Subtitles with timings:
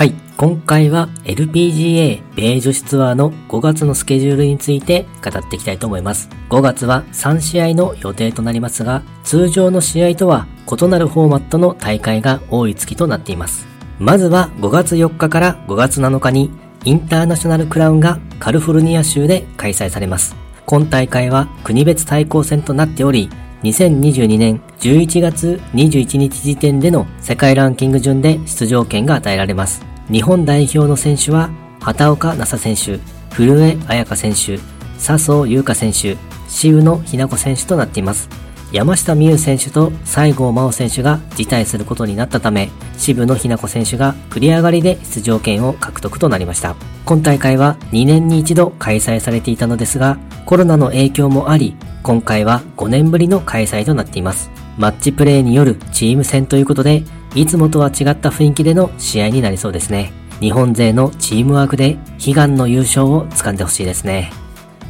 [0.00, 6.30] はい、今回は LPGA 米女子ツアーの5月のスケジュールについて語っていきたいと思います。
[6.48, 13.66] 5月は3試合の予定となりますが、通常の試合とは異なるフォーマットの大会が多い月となっています。
[13.98, 16.50] まずは5月4日から5月7日に
[16.86, 20.34] インターナショナルクラウンがカルフォルニア州で開催されます。
[20.64, 23.28] 今大会は国別対抗戦となっており、
[23.64, 29.89] 2022年11月21日時点での世界ランキング順で出場権が与えられます。
[30.10, 33.00] 日本代表の選手は、畑岡奈紗選手、
[33.32, 34.58] 古江彩香選手、
[34.98, 36.16] 笹生優香選手、
[36.48, 38.28] 渋野日向子選手となっています。
[38.72, 46.74] 山下美夢選手と西郷真央選手が辞退することになったため、渋野日向子選手が繰り上がりで出場権を獲得となりました。
[47.04, 54.50] 今大会は2年に一度開催されていたのですが、コロナの影響もあり、今回は5年ぶりの開催となっています。
[54.76, 60.12] マッチプレーによるチーム戦ということで、いつもとは違った雰囲気での試合になりそうですね。
[60.40, 64.32] 日本勢のチームワークで悲願の優勝を掴んでほしいですね。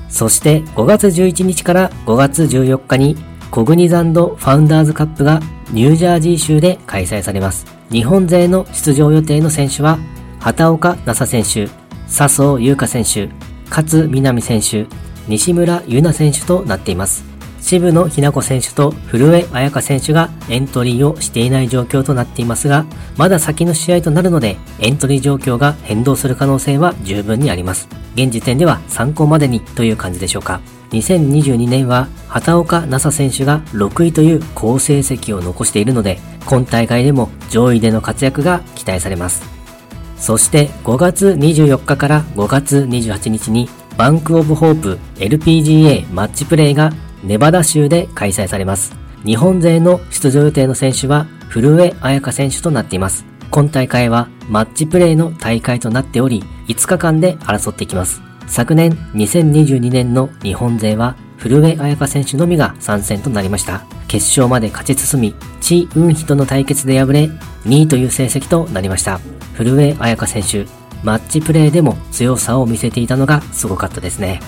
[0.08, 3.16] そして5月11日から5月14日に
[3.50, 5.40] コグニザンドファウンダーズカップが
[5.72, 7.66] ニュージャージー州で開催されます。
[7.90, 9.98] 日本勢の出場予定の選手は、
[10.38, 11.72] 畑岡奈紗選手、
[12.06, 13.28] 笹生優香選手、
[13.68, 14.86] 勝南選手、
[15.28, 17.29] 西村優奈選手となっています。
[17.60, 22.84] 渋野日向子選手と古江彩香選手がエントリーをしていない状況となっていますが、
[23.16, 27.88] まだ先の試合となるので、エントリー状況が変動する可能性は十分にあります。
[28.14, 30.60] 現時点では参考までにという感じでしょうか。
[30.90, 39.42] 2022年は畑岡奈紗選手が6位という好成績を残しているので、今大会でも上位での活躍が期待されます。
[40.16, 48.94] そして5月24日から5月28日にバンクオブホープ LPGA マッチプレイがネバダ州で開催されます。
[49.24, 53.24] 日本勢の出場予定の選手は古江彩香選手となっています。
[53.50, 58.22] 今大会はマッチプレイの大会となっており、5日間で争っていきます。
[58.46, 63.82] 昨年2022年の日本勢は古江彩佳選手のみが参戦となりました。
[64.08, 67.30] 決勝まで勝ち進み、チ・ウンヒとの対決で敗れ、
[67.64, 69.20] 2位という成績となりました。
[69.54, 70.66] 古江彩佳選手、
[71.02, 74.40] マッチプレーでも強さを見せていたのがすごかったですね。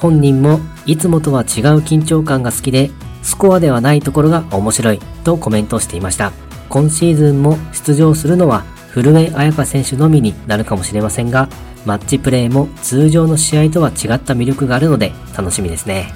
[0.00, 1.46] 本人もいつもとは違う
[1.80, 2.90] 緊張感が好きで、
[3.22, 6.32] スコアではないところが面白いとコメントしていました。
[6.70, 11.48] 今シーズンも出場するのは古江彩佳選手のみになるかもしれませんが、
[11.84, 16.12] マッチプレーも通常の試合とは違った魅力があるので楽しみですね。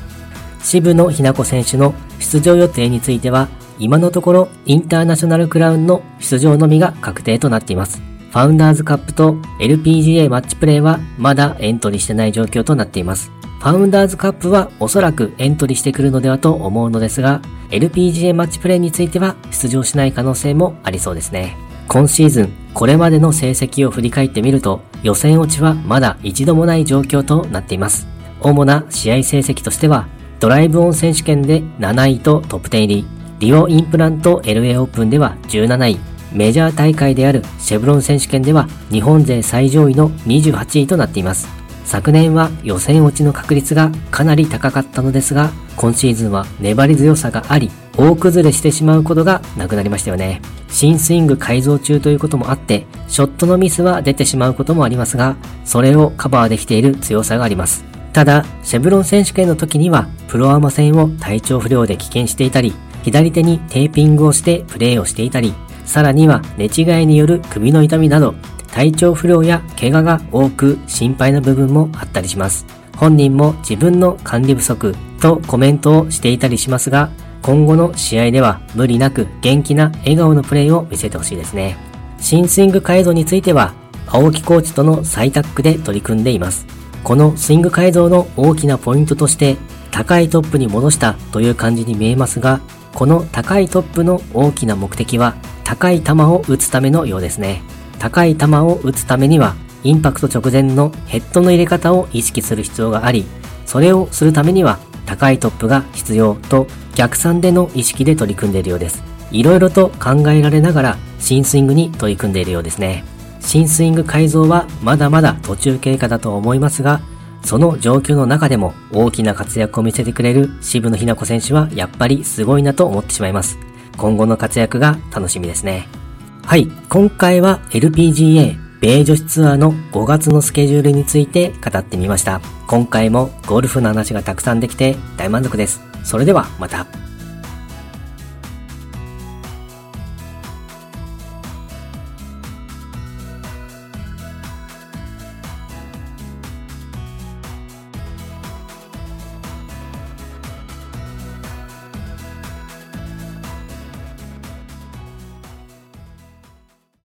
[0.61, 8.01] 渋野日向子選手の出場予定については、今のところインターナショナルクラウンの出場のみが確定となっています。
[8.31, 13.31] ファウンダーズカップと LPGA マッチプレーはまだエントリーしてない状況となっています。
[13.65, 21.57] ファウンダーズカップはおそらくエントリーしてくるのではと思うのですが、LPGA マッチプレーについては出場しない可能性もありそうですね。
[21.89, 28.07] 今シーズン、これまでの成績を振り返ってみると、予選落ちはまだ一度もない状況となっています。
[28.43, 30.09] 主な試合成績としては、
[30.41, 33.07] ドライブオン選手権で7位とトップ10入り、
[33.39, 35.99] リオインプラント LA オープンでは17位、
[36.35, 41.64] メジャー大会であるシェブロン選手権では日本勢最上位の28位となっています。
[41.84, 50.41] 昨年は予選落ちの確率がかなり高かったのですが、今シーズンは粘り強さがあり、大崩れしてしまうことがなくなりましたよね。
[50.69, 57.84] 新スイング改造中ということもあって、ショットのミスは出てしまうこともありますが、それをカバーできている強さがあります。
[58.12, 62.72] ただ、シェブロン選手権の時には、プロアマ戦を体調不良で棄権していたり、
[63.03, 65.53] 左手にテーピングをしてプレーをしていたり、
[65.84, 68.34] さらには寝違いによる首の痛みなど、
[68.75, 72.67] 体調不良や怪我が多く心配な部分もあったりします。
[72.97, 77.09] 本人も自分の管理不足とコメントをしていたりしますが、
[77.41, 81.77] 今後の試合では無理なく元気な笑顔のプレーを見せてほしいですね。
[82.19, 83.75] 新スイング改造については、
[84.09, 86.67] 青木コーチとの再タックで取り組んでいます。
[87.05, 89.57] このスイング改造の大きなポイントとして、
[89.93, 92.59] 高いトップに戻したという感じに見えますが、
[92.93, 97.63] この高いトップの大きな目的は、高い球を打つためのようですね。
[97.99, 103.27] 高い球を打つためには、インパクト直前のヘッドの入れ方を意識する必要があり、
[103.66, 109.03] それをするためには高いトップが必要と逆算での意識で取り組んでいるようです。
[109.30, 113.04] いろいろと考えられながら新スイングに取り組んでいるようですね。
[113.41, 117.01] 新スイング改造はまだまだ途中経過だと思いますが、
[117.42, 123.59] その状況の中でも大きな活躍を見せてくれる渋野日向子選手はやっぱりすごいなと思ってしまいます。
[123.98, 126.03] 今後の活躍が楽しみですね。
[126.47, 132.43] はい、今回は LPGA 米女子ツアーの5月のスケジュールについて語ってみました。
[132.69, 135.81] 今回もゴルフの話がたくさんできて大満足です。
[136.05, 137.03] それではまた。